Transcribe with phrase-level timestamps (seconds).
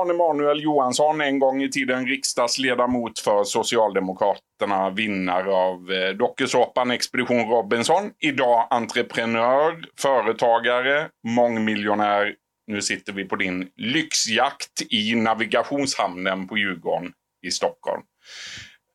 [0.00, 7.50] Jan Emanuel Johansson, en gång i tiden riksdagsledamot för Socialdemokraterna, vinnare av eh, dokusåpan Expedition
[7.50, 8.10] Robinson.
[8.18, 12.34] Idag entreprenör, företagare, mångmiljonär.
[12.66, 17.12] Nu sitter vi på din lyxjakt i navigationshamnen på Djurgården
[17.46, 18.02] i Stockholm.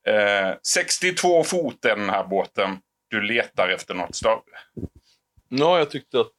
[0.08, 2.78] Eh, 62 fot är den här båten.
[3.10, 4.42] Du letar efter något större.
[5.50, 6.32] Ja, jag tyckte att,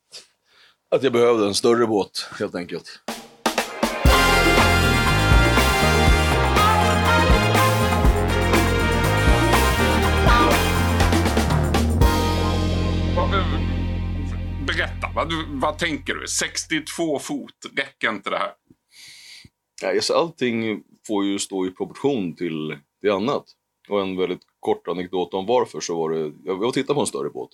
[0.91, 3.03] att jag behövde en större båt helt enkelt.
[15.27, 16.27] Vad, vad tänker du?
[16.27, 18.53] 62 fot, räcker inte det här?
[19.83, 23.45] Ja, alltså, allting får ju stå i proportion till, till annat.
[23.89, 27.01] Och en väldigt kort anekdot om varför så var det, jag var och tittade på
[27.01, 27.51] en större båt.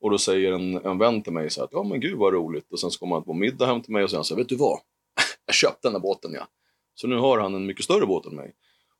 [0.00, 2.72] Och då säger en, en vän till mig så här, ja men gud vad roligt.
[2.72, 4.56] Och sen så kommer han på middag hem till mig och säger så vet du
[4.56, 4.78] vad?
[5.46, 6.48] jag köpte den där båten ja.
[6.94, 8.52] Så nu har han en mycket större båt än mig.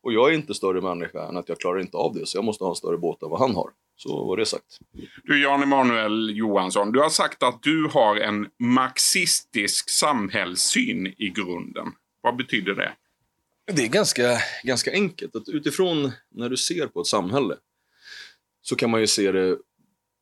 [0.02, 2.26] Och jag är inte större människa än att jag klarar inte av det.
[2.26, 3.70] Så jag måste ha en större båt än vad han har.
[3.96, 4.78] Så var det sagt.
[5.22, 11.92] Du Jan Emanuel Johansson, du har sagt att du har en marxistisk samhällssyn i grunden.
[12.20, 12.92] Vad betyder det?
[13.72, 15.36] Det är ganska, ganska enkelt.
[15.36, 17.56] Att utifrån när du ser på ett samhälle
[18.62, 19.58] så kan man ju se det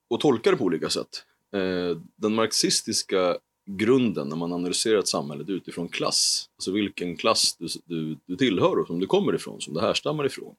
[0.09, 1.23] och tolka det på olika sätt.
[1.53, 7.67] Eh, den marxistiska grunden när man analyserar ett samhälle utifrån klass, alltså vilken klass du,
[7.85, 10.55] du, du tillhör och som du kommer ifrån, som du härstammar ifrån.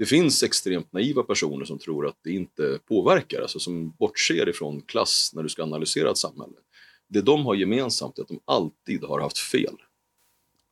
[0.00, 4.82] Det finns extremt naiva personer som tror att det inte påverkar, alltså som bortser ifrån
[4.82, 6.56] klass när du ska analysera ett samhälle.
[7.08, 9.76] Det de har gemensamt är att de alltid har haft fel.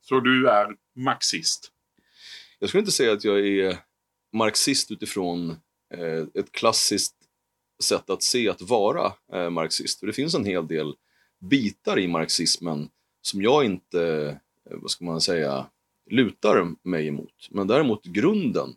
[0.01, 1.71] Så du är marxist?
[2.59, 3.77] Jag skulle inte säga att jag är
[4.33, 5.49] marxist utifrån
[5.93, 7.15] eh, ett klassiskt
[7.83, 9.99] sätt att se att vara eh, marxist.
[9.99, 10.93] För det finns en hel del
[11.39, 12.89] bitar i marxismen
[13.21, 14.03] som jag inte,
[14.71, 15.65] eh, vad ska man säga,
[16.09, 17.47] lutar mig emot.
[17.51, 18.75] Men däremot grunden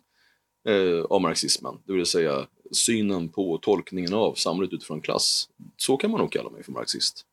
[0.67, 5.49] eh, av marxismen, det vill säga synen på tolkningen av samhället utifrån klass.
[5.77, 7.25] Så kan man nog kalla mig för marxist.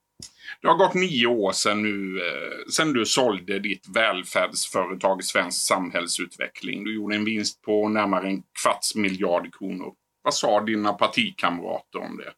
[0.62, 6.84] Det har gått nio år sedan, nu, eh, sedan du sålde ditt välfärdsföretag Svensk Samhällsutveckling.
[6.84, 9.94] Du gjorde en vinst på närmare en kvarts miljard kronor.
[10.22, 12.32] Vad sa dina partikamrater om det?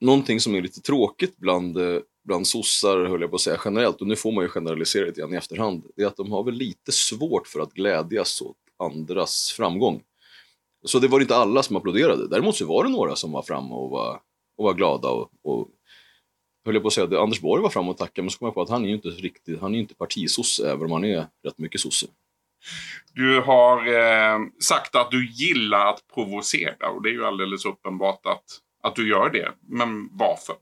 [0.00, 4.00] Någonting som är lite tråkigt bland, eh, bland sossar, höll jag på att säga, generellt,
[4.00, 6.44] och nu får man ju generalisera lite grann i efterhand, det är att de har
[6.44, 10.02] väl lite svårt för att glädjas åt andras framgång.
[10.84, 12.28] Så det var inte alla som applåderade.
[12.28, 14.20] Däremot så var det några som var framme och var,
[14.56, 15.68] och var glada och, och
[16.64, 18.46] höll jag på att säga, att Anders Borg var framme och tackade, men så kom
[18.46, 21.04] jag på att han är ju inte riktigt, han är inte partisosse, även om han
[21.04, 22.06] är rätt mycket sosse.
[23.12, 28.26] Du har eh, sagt att du gillar att provocera och det är ju alldeles uppenbart
[28.26, 28.44] att,
[28.82, 29.52] att du gör det.
[29.60, 30.56] Men varför?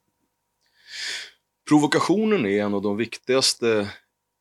[1.69, 3.89] Provokationen är en av de viktigaste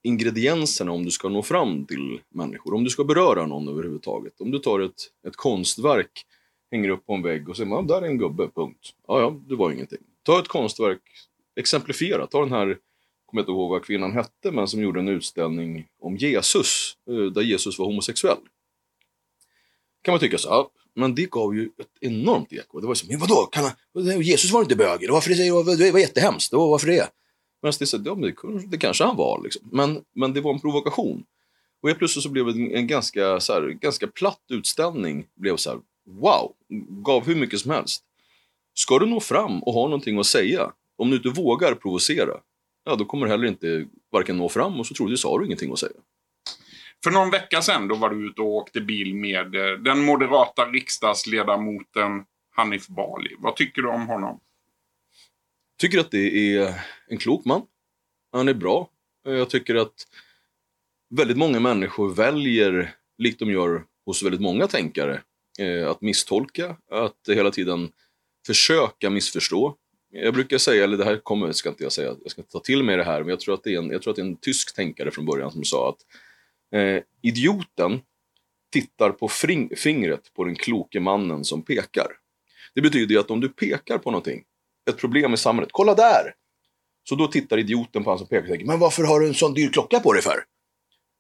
[0.08, 4.42] ingredienserna om du ska nå fram till människor, om du ska beröra någon överhuvudtaget.
[4.42, 6.26] Om du tar ett, ett konstverk,
[6.72, 8.94] hänger upp på en vägg och säger man, där är en gubbe, punkt.
[9.08, 10.00] Ja, ja, det var ingenting.
[10.24, 11.02] Ta ett konstverk,
[11.56, 12.78] exemplifiera, ta den här
[13.28, 17.42] kommer inte ihåg vad kvinnan hette, men som gjorde en utställning om Jesus, eh, där
[17.42, 18.38] Jesus var homosexuell.
[20.02, 22.80] Kan man tycka så, ja, men det gav ju ett enormt eko.
[22.80, 26.00] Det var så, men vadå, kan han, Jesus var inte bög, varför det, det var
[26.00, 27.10] jättehemskt, det var, varför det?
[27.68, 29.70] Men det, så, det, det kanske han var, liksom.
[29.72, 31.24] men, men det var en provokation.
[31.82, 35.58] Och helt plötsligt så blev det en, en ganska, så här, ganska platt utställning, blev
[35.58, 35.80] så här,
[36.10, 36.54] wow,
[37.04, 38.04] gav hur mycket som helst.
[38.74, 42.38] Ska du nå fram och ha någonting att säga, om du inte vågar provocera,
[42.86, 45.72] ja, då kommer du heller inte varken nå fram och så troligtvis har du ingenting
[45.72, 46.00] att säga.
[47.04, 50.66] För någon vecka sedan då var du ute och åkte bil med eh, den moderata
[50.66, 52.26] riksdagsledamoten
[52.56, 53.36] Hanif Bali.
[53.40, 54.40] Vad tycker du om honom?
[55.78, 56.74] Tycker att det är
[57.08, 57.62] en klok man.
[58.32, 58.90] Han är bra.
[59.28, 60.08] Eh, jag tycker att
[61.10, 65.22] väldigt många människor väljer, likt de gör hos väldigt många tänkare,
[65.60, 67.92] eh, att misstolka, att hela tiden
[68.48, 69.78] försöka missförstå
[70.10, 72.60] jag brukar säga, eller det här kommer, ska inte jag säga, jag ska inte ta
[72.60, 74.22] till mig det här, men jag tror att det är en, jag tror att det
[74.22, 76.06] är en tysk tänkare från början som sa att
[76.80, 78.02] eh, idioten
[78.72, 79.28] tittar på
[79.76, 82.08] fingret på den kloke mannen som pekar.
[82.74, 84.44] Det betyder ju att om du pekar på någonting,
[84.90, 86.34] ett problem i samhället, kolla där!
[87.10, 89.34] Så då tittar idioten på han som pekar och tänker, men varför har du en
[89.34, 90.44] sån dyr klocka på dig för?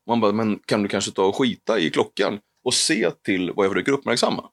[0.08, 3.66] Man bara, men kan du kanske ta och skita i klockan och se till vad
[3.66, 4.50] jag försöker uppmärksamma?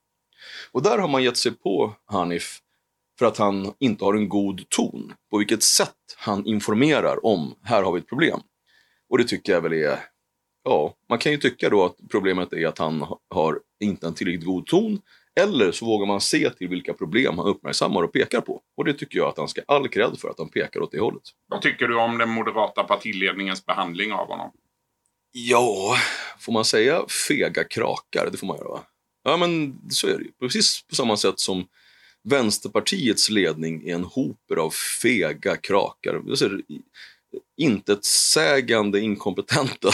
[0.72, 2.58] Och där har man gett sig på Hanif
[3.18, 5.14] för att han inte har en god ton.
[5.30, 8.40] På vilket sätt han informerar om, här har vi ett problem.
[9.10, 9.98] Och det tycker jag väl är,
[10.64, 14.44] ja, man kan ju tycka då att problemet är att han har inte en tillräckligt
[14.44, 15.00] god ton
[15.40, 18.60] eller så vågar man se till vilka problem han uppmärksammar och pekar på.
[18.76, 21.00] Och det tycker jag att han ska all cred för att han pekar åt det
[21.00, 21.22] hållet.
[21.48, 24.50] Vad tycker du om den moderata partiledningens behandling av honom?
[25.32, 25.96] Ja,
[26.38, 28.28] får man säga fega krakar?
[28.32, 28.82] Det får man göra va?
[29.24, 30.32] Ja men så är det ju.
[30.40, 31.66] Precis på samma sätt som
[32.22, 34.70] Vänsterpartiets ledning är en hoper av
[35.02, 36.22] fega krakar.
[37.56, 39.88] Intetsägande, inkompetenta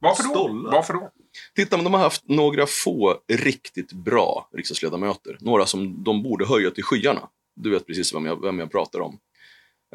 [0.00, 0.30] Varför då?
[0.30, 0.72] Stollar.
[0.72, 1.10] Varför då?
[1.58, 5.38] Titta, men de har haft några få riktigt bra riksdagsledamöter.
[5.40, 7.28] Några som de borde höja till skyarna.
[7.56, 9.18] Du vet precis vem jag, vem jag pratar om.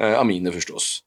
[0.00, 1.00] Eh, Amine förstås.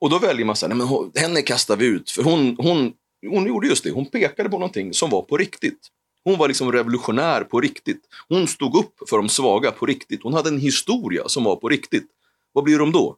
[0.00, 2.10] Och då väljer man så här, nej men henne kastar vi ut.
[2.10, 2.92] För hon, hon,
[3.28, 5.88] hon gjorde just det, hon pekade på någonting som var på riktigt.
[6.24, 8.02] Hon var liksom revolutionär på riktigt.
[8.28, 10.22] Hon stod upp för de svaga på riktigt.
[10.22, 12.06] Hon hade en historia som var på riktigt.
[12.52, 13.16] Vad blir de då?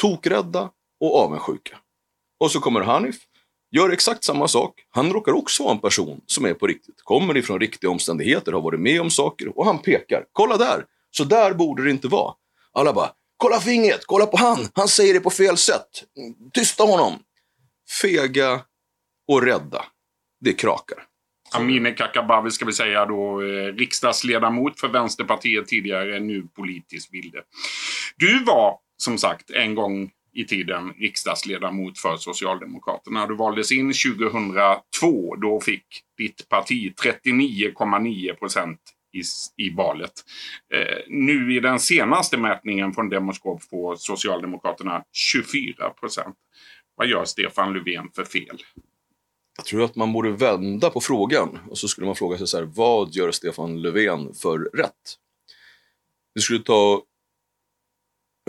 [0.00, 1.78] Tokrädda och avundsjuka.
[2.40, 3.16] Och så kommer Hanif,
[3.72, 4.80] gör exakt samma sak.
[4.90, 7.02] Han råkar också vara en person som är på riktigt.
[7.02, 10.24] Kommer ifrån riktiga omständigheter, har varit med om saker och han pekar.
[10.32, 10.84] Kolla där!
[11.10, 12.34] Så där borde det inte vara.
[12.72, 16.04] Alla bara, kolla fingret, kolla på han, han säger det på fel sätt.
[16.52, 17.12] Tysta honom.
[18.02, 18.60] Fega
[19.28, 19.84] och rädda.
[20.40, 20.98] Det krakar.
[21.54, 27.42] Amineh Kakabaveh ska vi säga då, eh, riksdagsledamot för Vänsterpartiet tidigare, nu politisk vilde.
[28.16, 33.26] Du var som sagt en gång i tiden riksdagsledamot för Socialdemokraterna.
[33.26, 35.36] Du valdes in 2002.
[35.36, 35.86] Då fick
[36.18, 38.80] ditt parti 39,9 procent
[39.12, 39.22] i,
[39.64, 40.12] i valet.
[40.74, 46.36] Eh, nu i den senaste mätningen från Demoskop får Socialdemokraterna 24 procent.
[46.94, 48.62] Vad gör Stefan Löfven för fel?
[49.56, 52.56] Jag tror att man borde vända på frågan och så skulle man fråga sig så
[52.56, 55.18] här, vad gör Stefan Löfven för rätt?
[56.34, 57.02] Det skulle ta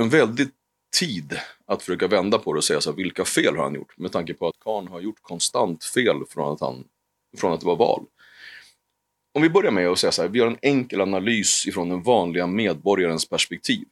[0.01, 0.53] en väldigt
[0.99, 3.97] tid att försöka vända på det och säga så här, vilka fel har han gjort?
[3.97, 6.83] Med tanke på att Kahn har gjort konstant fel från att, han,
[7.37, 8.05] från att det var val.
[9.33, 12.03] Om vi börjar med att säga så här, vi gör en enkel analys ifrån den
[12.03, 13.87] vanliga medborgarens perspektiv.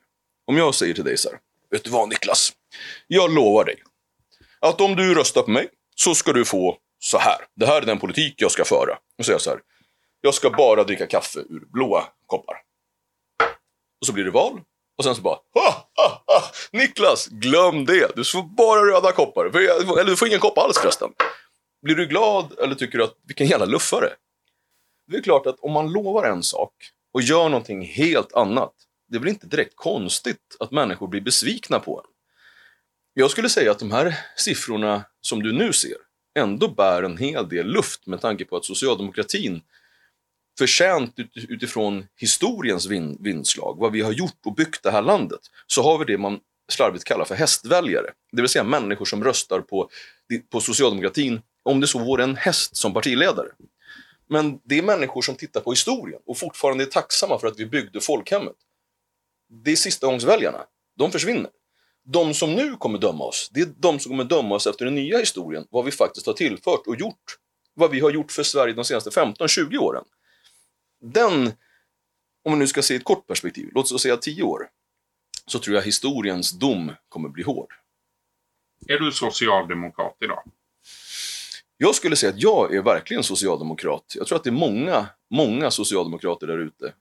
[0.45, 1.39] Om jag säger till dig så här,
[1.69, 2.53] vet du vad Niklas?
[3.07, 3.83] Jag lovar dig
[4.59, 7.37] att om du röstar på mig så ska du få så här.
[7.55, 8.97] Det här är den politik jag ska föra.
[9.17, 9.59] Och säger jag så här.
[10.21, 12.55] Jag ska bara dricka kaffe ur blåa koppar.
[14.01, 14.61] Och så blir det val.
[14.97, 18.15] Och sen så bara, ha, ha, ha, Niklas, glöm det.
[18.15, 19.45] Du får bara röda koppar.
[19.45, 21.09] Eller du får ingen kopp alls förresten.
[21.81, 24.09] Blir du glad eller tycker du att vilken jävla luffare?
[25.07, 26.73] Det är klart att om man lovar en sak
[27.13, 28.73] och gör någonting helt annat.
[29.09, 32.05] Det är väl inte direkt konstigt att människor blir besvikna på en.
[33.13, 35.97] Jag skulle säga att de här siffrorna som du nu ser
[36.39, 39.61] ändå bär en hel del luft med tanke på att socialdemokratin
[40.57, 45.83] förtjänt utifrån historiens vin, vindslag, vad vi har gjort och byggt det här landet, så
[45.83, 46.39] har vi det man
[46.71, 48.11] slarvigt kallar för hästväljare.
[48.31, 49.89] Det vill säga människor som röstar på,
[50.49, 53.47] på socialdemokratin om det så vore en häst som partiledare.
[54.29, 57.65] Men det är människor som tittar på historien och fortfarande är tacksamma för att vi
[57.65, 58.55] byggde folkhemmet.
[59.49, 60.65] Det är sistagångsväljarna.
[60.97, 61.51] De försvinner.
[62.03, 64.95] De som nu kommer döma oss, det är de som kommer döma oss efter den
[64.95, 67.37] nya historien, vad vi faktiskt har tillfört och gjort.
[67.73, 70.03] Vad vi har gjort för Sverige de senaste 15-20 åren
[71.01, 71.47] den,
[72.43, 74.69] om man nu ska se ett kort perspektiv, låt oss säga tio år,
[75.45, 77.73] så tror jag historiens dom kommer bli hård.
[78.87, 80.43] Är du socialdemokrat idag?
[81.77, 84.13] Jag skulle säga att jag är verkligen socialdemokrat.
[84.15, 86.93] Jag tror att det är många, många socialdemokrater där ute.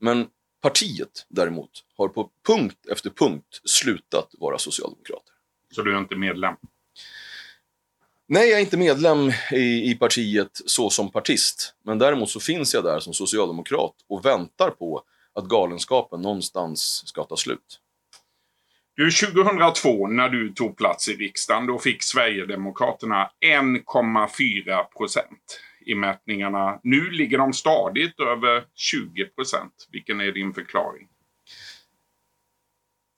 [0.00, 0.26] Men
[0.62, 5.34] partiet däremot har på punkt efter punkt slutat vara socialdemokrater.
[5.74, 6.54] Så du är inte medlem?
[8.30, 11.74] Nej, jag är inte medlem i, i partiet så som partist.
[11.84, 15.02] Men däremot så finns jag där som socialdemokrat och väntar på
[15.34, 17.80] att galenskapen någonstans ska ta slut.
[18.94, 26.80] Du, 2002 när du tog plats i riksdagen, då fick Sverigedemokraterna 1,4 procent i mätningarna.
[26.82, 29.88] Nu ligger de stadigt över 20 procent.
[29.92, 31.08] Vilken är din förklaring?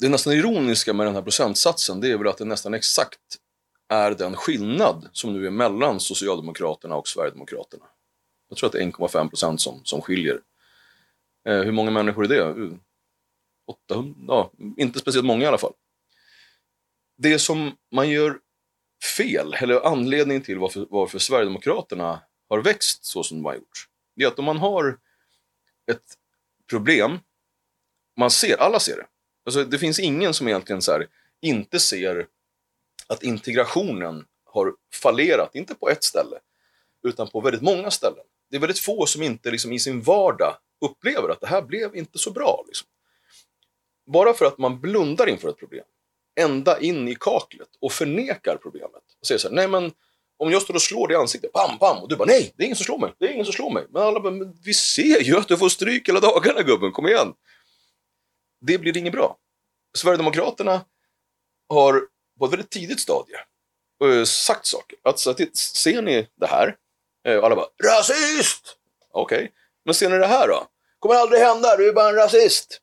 [0.01, 3.19] Det nästan ironiska med den här procentsatsen, det är väl att det nästan exakt
[3.91, 7.85] är den skillnad som nu är mellan Socialdemokraterna och Sverigedemokraterna.
[8.49, 10.41] Jag tror att det är 1,5 procent som, som skiljer.
[11.49, 12.79] Eh, hur många människor är det?
[13.67, 14.15] 800?
[14.29, 15.73] Ja, inte speciellt många i alla fall.
[17.19, 18.39] Det som man gör
[19.17, 24.25] fel, eller anledningen till varför, varför Sverigedemokraterna har växt så som de har gjort, det
[24.25, 24.99] är att om man har
[25.91, 26.17] ett
[26.71, 27.19] problem,
[28.17, 29.07] man ser, alla ser det.
[29.45, 31.07] Alltså, det finns ingen som egentligen så här,
[31.41, 32.27] inte ser
[33.11, 36.39] att integrationen har fallerat, inte på ett ställe,
[37.03, 38.25] utan på väldigt många ställen.
[38.51, 41.97] Det är väldigt få som inte liksom, i sin vardag upplever att det här blev
[41.97, 42.65] inte så bra.
[42.67, 42.89] Liksom.
[44.07, 45.85] Bara för att man blundar inför ett problem,
[46.41, 49.03] ända in i kaklet och förnekar problemet.
[49.21, 49.93] Och säger så här, nej men
[50.37, 52.63] om jag står och slår dig i ansiktet, pam, pam, och du bara nej, det
[52.63, 53.87] är ingen som slår mig, det är ingen som slår mig.
[53.91, 57.07] Men alla bara, men vi ser ju att du får stryk hela dagarna gubben, kom
[57.07, 57.35] igen.
[58.61, 59.39] Det blir inget bra.
[59.99, 60.85] Sverigedemokraterna
[61.69, 62.03] har
[62.41, 63.37] på ett väldigt tidigt stadie
[64.05, 64.99] uh, sagt saker.
[65.03, 66.77] Alltså, ser ni det här?
[67.29, 68.77] Uh, alla bara, rasist!
[69.11, 69.49] Okej, okay.
[69.85, 70.67] men ser ni det här då?
[70.99, 72.81] Kommer aldrig hända, du är bara en rasist.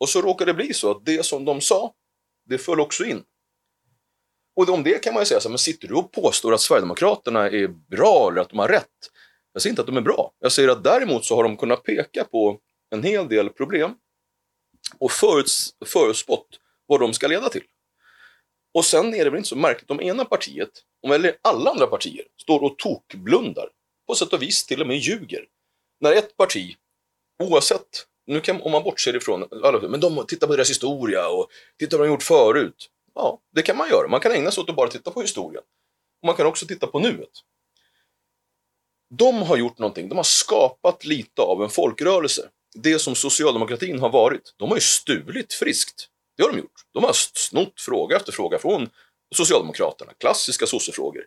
[0.00, 1.94] Och så råkar det bli så att det som de sa,
[2.48, 3.22] det föll också in.
[4.56, 6.60] Och om det kan man ju säga så här, men sitter du och påstår att
[6.60, 9.10] Sverigedemokraterna är bra eller att de har rätt?
[9.52, 10.32] Jag säger inte att de är bra.
[10.38, 12.58] Jag säger att däremot så har de kunnat peka på
[12.90, 13.94] en hel del problem
[14.98, 16.46] och föruts, förutspått
[16.86, 17.64] vad de ska leda till.
[18.74, 20.70] Och sen är det väl inte så märkligt om ena partiet,
[21.06, 23.68] eller alla andra partier, står och tokblundar.
[24.06, 25.46] På sätt och vis till och med ljuger.
[26.00, 26.76] När ett parti,
[27.42, 29.44] oavsett, nu kan, om man bortser ifrån,
[29.90, 32.90] men de tittar på deras historia och tittar på vad de gjort förut.
[33.14, 34.08] Ja, det kan man göra.
[34.08, 35.62] Man kan ägna sig åt att bara titta på historien.
[36.22, 37.30] Och man kan också titta på nuet.
[39.18, 42.48] De har gjort någonting, de har skapat lite av en folkrörelse.
[42.74, 44.54] Det som socialdemokratin har varit.
[44.56, 46.08] De har ju stulit friskt.
[46.36, 46.80] Det har de gjort.
[46.92, 48.90] De har snott fråga efter fråga från
[49.34, 51.22] Socialdemokraterna, klassiska sossefrågor.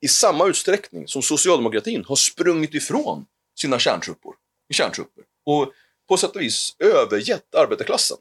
[0.00, 3.26] I samma utsträckning som socialdemokratin har sprungit ifrån
[3.60, 4.32] sina kärntrupper,
[4.74, 5.72] kärntrupper och
[6.08, 8.16] på sätt och vis övergett arbetarklassen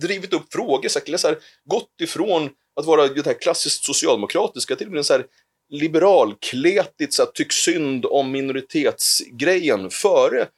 [0.00, 2.50] drivit upp frågor, så här, gått ifrån
[2.80, 5.26] att vara det här klassiskt socialdemokratiska till en så här
[5.68, 10.48] liberalkletigt, så här, tyck synd om minoritetsgrejen före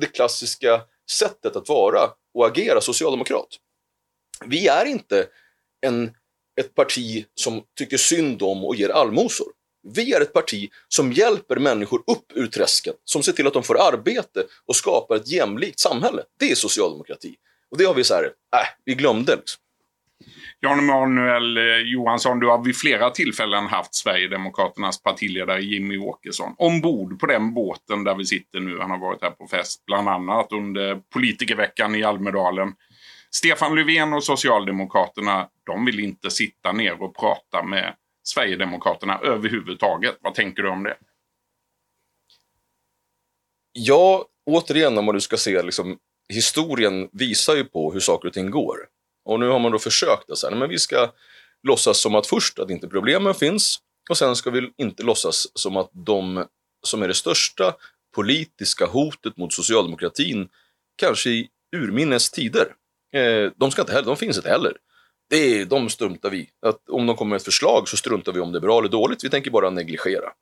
[0.00, 3.58] det klassiska sättet att vara och agera socialdemokrat.
[4.46, 5.26] Vi är inte
[5.86, 6.10] en,
[6.60, 9.46] ett parti som tycker synd om och ger allmosor.
[9.82, 13.62] Vi är ett parti som hjälper människor upp ur träsken, som ser till att de
[13.62, 16.22] får arbete och skapar ett jämlikt samhälle.
[16.38, 17.36] Det är socialdemokrati.
[17.70, 19.36] Och det har vi så här, äh, vi glömde.
[19.36, 19.60] Liksom.
[20.60, 27.20] Jan Emanuel eh, Johansson, du har vid flera tillfällen haft Sverigedemokraternas partiledare Jimmy Åkesson ombord
[27.20, 28.78] på den båten där vi sitter nu.
[28.80, 32.72] Han har varit här på fest, bland annat under politikerveckan i Almedalen.
[33.30, 40.16] Stefan Löfven och Socialdemokraterna, de vill inte sitta ner och prata med Sverigedemokraterna överhuvudtaget.
[40.20, 40.96] Vad tänker du om det?
[43.72, 48.34] Ja, återigen om man nu ska se liksom, historien visar ju på hur saker och
[48.34, 48.76] ting går.
[49.24, 51.12] Och nu har man då försökt att säga, men vi ska
[51.62, 53.78] låtsas som att först att inte problemen finns
[54.10, 56.46] och sen ska vi inte låtsas som att de
[56.82, 57.74] som är det största
[58.14, 60.48] politiska hotet mot socialdemokratin,
[60.96, 62.74] kanske i urminnes tider,
[63.12, 64.76] eh, de, ska inte heller, de finns inte heller.
[65.30, 68.40] Det är, de struntar vi att Om de kommer med ett förslag så struntar vi
[68.40, 69.24] om det är bra eller dåligt.
[69.24, 70.32] Vi tänker bara negligera.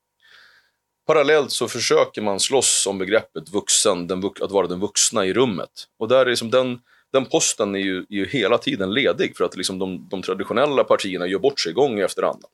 [1.06, 5.70] Parallellt så försöker man slåss om begreppet vuxen, den, att vara den vuxna i rummet.
[5.98, 6.78] Och där är liksom den,
[7.12, 10.84] den posten är ju, är ju hela tiden ledig för att liksom de, de traditionella
[10.84, 12.50] partierna gör bort sig gång efter annan.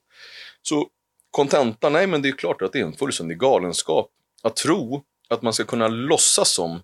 [0.63, 0.89] Så
[1.31, 4.11] kontentan, nej men det är klart att det är en fullständig galenskap
[4.43, 6.81] att tro att man ska kunna låtsas som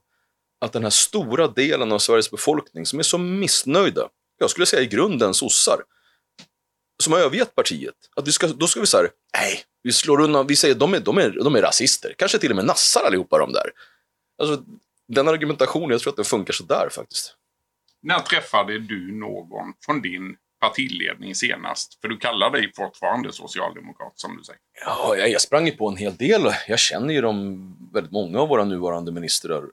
[0.61, 4.83] att den här stora delen av Sveriges befolkning som är så missnöjda, jag skulle säga
[4.83, 5.81] i grunden sossar,
[7.02, 10.47] som har övergett partiet, att vi ska, då ska vi säga nej, vi slår undan,
[10.47, 13.38] vi säger de är, de är, de är rasister, kanske till och med nassar allihopa
[13.38, 13.71] de där.
[14.43, 14.64] Alltså,
[15.09, 17.37] den argumentationen, jag tror att den funkar sådär faktiskt.
[18.02, 22.00] När träffade du någon från din partiledning senast?
[22.00, 24.61] För du kallar dig fortfarande socialdemokrat som du säger.
[24.85, 26.52] Ja, jag, jag sprang ju på en hel del.
[26.69, 29.64] Jag känner ju de, väldigt många av våra nuvarande ministrar.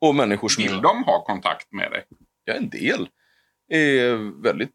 [0.00, 0.64] Och människor som...
[0.64, 2.04] Vill de ha kontakt med dig?
[2.44, 3.08] Ja, en del
[3.68, 4.70] är väldigt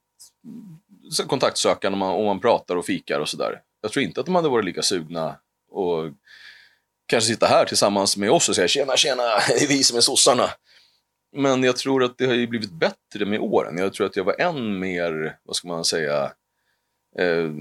[1.27, 3.61] kontaktsökande om man, om man pratar och fikar och sådär.
[3.81, 5.35] Jag tror inte att de hade varit lika sugna
[5.69, 6.11] och
[7.05, 10.01] kanske sitta här tillsammans med oss och säga tjena, tjena, det är vi som är
[10.01, 10.49] sossarna.
[11.35, 13.77] Men jag tror att det har blivit bättre med åren.
[13.77, 16.31] Jag tror att jag var än mer, vad ska man säga,
[17.19, 17.51] eh,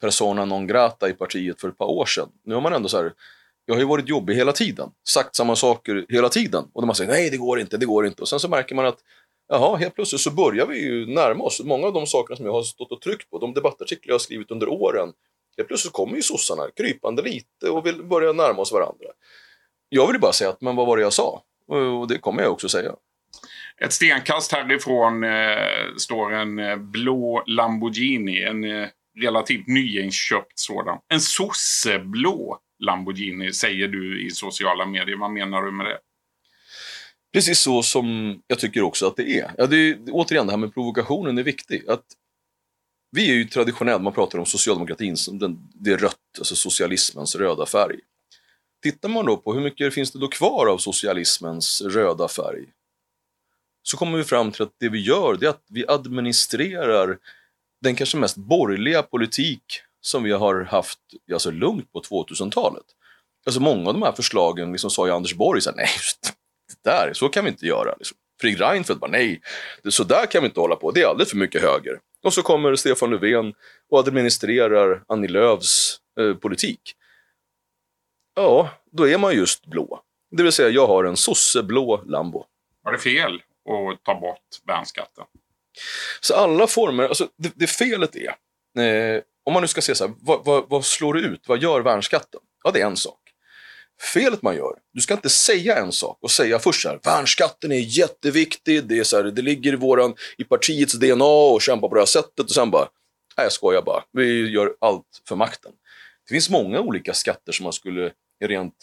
[0.00, 2.28] persona non grata i partiet för ett par år sedan.
[2.44, 3.12] Nu har man ändå så här,
[3.66, 6.64] jag har ju varit jobbig hela tiden, sagt samma saker hela tiden.
[6.72, 8.22] Och man säger nej, det går inte, det går inte.
[8.22, 8.98] Och sen så märker man att
[9.48, 11.60] Jaha, helt plötsligt så börjar vi ju närma oss.
[11.64, 14.18] Många av de sakerna som jag har stått och tryckt på, de debattartiklar jag har
[14.18, 15.12] skrivit under åren,
[15.56, 19.06] helt plötsligt kommer ju sossarna krypande lite och vill börja närma oss varandra.
[19.88, 21.42] Jag vill bara säga att, men vad var det jag sa?
[22.00, 22.94] Och det kommer jag också säga.
[23.80, 28.88] Ett stenkast härifrån eh, står en eh, blå Lamborghini, en eh,
[29.20, 30.98] relativt nyinköpt sådan.
[31.08, 35.16] En sosseblå Lamborghini säger du i sociala medier.
[35.16, 35.98] Vad menar du med det?
[37.32, 39.54] Precis så som jag tycker också att det är.
[39.58, 41.88] Ja, det är återigen, det här med provokationen är viktig.
[41.88, 42.04] Att
[43.10, 47.66] vi är ju traditionellt, man pratar om socialdemokratin, som den, det rött, alltså socialismens röda
[47.66, 48.00] färg.
[48.82, 52.64] Tittar man då på hur mycket finns det då kvar av socialismens röda färg?
[53.82, 57.18] Så kommer vi fram till att det vi gör, det är att vi administrerar
[57.80, 59.62] den kanske mest borgerliga politik
[60.06, 60.98] som vi har haft
[61.32, 62.84] alltså, lugnt på 2000-talet.
[63.46, 65.88] Alltså många av de här förslagen liksom sa ju Anders Borg så här, nej,
[66.68, 67.94] det där, så kan vi inte göra.
[67.98, 68.16] Liksom.
[68.40, 69.40] Fredrik Reinfeldt bara, nej,
[69.88, 72.00] så där kan vi inte hålla på, det är alldeles för mycket höger.
[72.22, 73.54] Och så kommer Stefan Löfven
[73.90, 76.80] och administrerar Annie Lööfs eh, politik.
[78.34, 80.00] Ja, då är man just blå.
[80.30, 82.46] Det vill säga, jag har en sosseblå Lambo.
[82.82, 85.24] Var det fel att ta bort värnskatten?
[86.20, 88.28] Så alla former, alltså det, det felet är,
[88.82, 91.48] eh, om man nu ska se så här, vad, vad, vad slår det ut?
[91.48, 92.40] Vad gör värnskatten?
[92.64, 93.20] Ja, det är en sak.
[94.00, 97.72] Felet man gör, du ska inte säga en sak och säga först så här, värnskatten
[97.72, 101.88] är jätteviktig, det, är så här, det ligger i, våran, i partiets DNA och kämpa
[101.88, 102.88] på det här sättet och sen bara,
[103.36, 105.72] nej jag skojar bara, vi gör allt för makten.
[106.28, 108.12] Det finns många olika skatter som man skulle
[108.44, 108.74] rent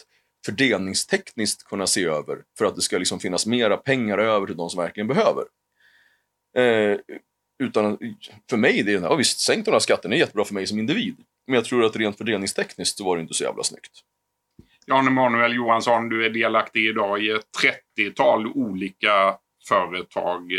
[0.46, 4.70] fördelningstekniskt kunna se över för att det ska liksom finnas mera pengar över till de
[4.70, 5.44] som verkligen behöver.
[6.56, 6.98] Eh,
[7.62, 7.98] utan,
[8.50, 10.78] för mig, det är, ja, visst, sänkt den här skatten är jättebra för mig som
[10.78, 11.16] individ.
[11.46, 13.92] Men jag tror att rent fördelningstekniskt så var det inte så jävla snyggt.
[14.86, 17.46] Jan Emanuel Johansson, du är delaktig idag i ett
[17.96, 19.36] 30-tal olika
[19.68, 20.52] företag.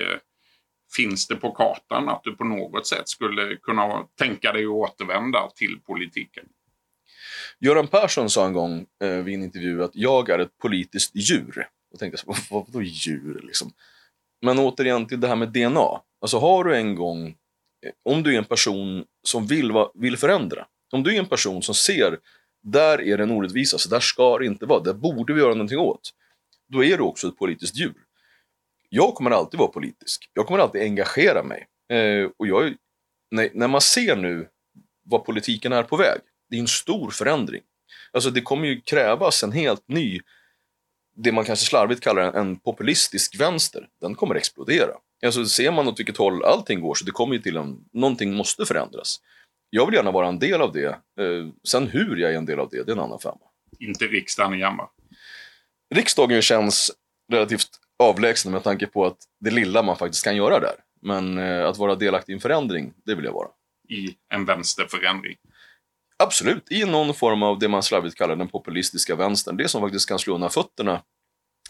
[0.95, 5.49] Finns det på kartan att du på något sätt skulle kunna tänka dig att återvända
[5.55, 6.45] till politiken?
[7.59, 11.67] Göran Persson sa en gång eh, vid en intervju att jag är ett politiskt djur.
[11.93, 13.71] Och tänkte jag, vad, vadå djur liksom?
[14.41, 16.01] Men återigen till det här med DNA.
[16.23, 20.65] Alltså har du en gång, eh, om du är en person som vill, vill förändra.
[20.91, 22.19] Om du är en person som ser,
[22.63, 24.79] där är det en orättvisa, så där ska det inte vara.
[24.79, 26.13] Där borde vi göra någonting åt.
[26.67, 27.95] Då är du också ett politiskt djur.
[28.89, 30.29] Jag kommer alltid vara politisk.
[30.33, 31.67] Jag kommer alltid engagera mig.
[31.97, 32.73] Eh, och jag,
[33.31, 34.47] när, när man ser nu
[35.05, 37.61] vad politiken är på väg, det är en stor förändring.
[38.11, 40.19] Alltså det kommer ju krävas en helt ny,
[41.15, 43.87] det man kanske slarvigt kallar en, en populistisk vänster.
[44.01, 44.93] Den kommer explodera.
[45.25, 48.33] Alltså ser man åt vilket håll allting går så det kommer ju till en, någonting
[48.33, 49.19] måste förändras.
[49.69, 50.87] Jag vill gärna vara en del av det.
[50.87, 53.39] Eh, sen hur jag är en del av det, det är en annan femma.
[53.79, 54.89] Inte riksdagen igen va?
[55.95, 56.91] Riksdagen känns
[57.31, 60.75] relativt avlägsen med tanke på att det lilla man faktiskt kan göra där.
[61.01, 63.47] Men eh, att vara delaktig i en förändring, det vill jag vara.
[63.89, 65.35] I en vänsterförändring?
[66.17, 69.57] Absolut, i någon form av det man slarvigt kallar den populistiska vänstern.
[69.57, 71.01] Det som faktiskt kan slå undan fötterna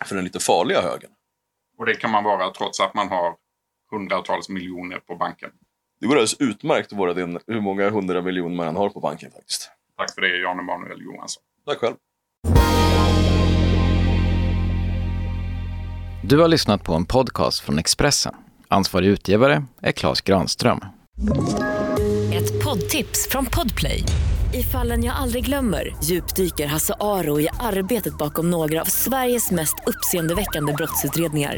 [0.05, 1.11] för den lite farliga högern.
[1.77, 3.35] Och det kan man vara trots att man har
[3.93, 5.49] hundratals miljoner på banken?
[5.99, 9.31] Det går alldeles utmärkt att vara den, hur många hundra miljoner man har på banken
[9.31, 9.71] faktiskt.
[9.97, 11.43] Tack för det, Jan Emanuel Johansson.
[11.65, 11.95] Tack själv.
[16.23, 18.35] Du har lyssnat på en podcast från Expressen.
[18.67, 20.79] Ansvarig utgivare är Klas Granström.
[22.33, 24.03] Ett poddtips från Podplay.
[24.53, 29.75] I fallen jag aldrig glömmer djupdyker Hasse Aro i arbetet bakom några av Sveriges mest
[29.85, 31.57] uppseendeväckande brottsutredningar